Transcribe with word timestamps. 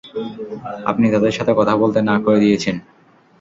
আপনি 0.85 1.05
তাদের 1.13 1.33
সাথে 1.37 1.51
কথা 1.55 1.73
বলতে 1.81 1.99
না 2.01 2.15
করে 2.23 2.37
দিয়েছেন। 2.43 2.75